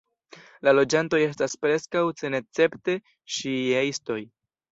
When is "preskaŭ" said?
1.65-2.01